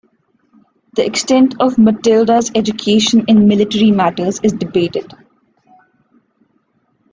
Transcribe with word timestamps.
The 0.95 1.05
extent 1.05 1.57
of 1.59 1.77
Matilda's 1.77 2.49
education 2.55 3.23
in 3.27 3.47
military 3.47 3.91
matters 3.91 4.39
is 4.41 4.51
debated. 4.51 5.13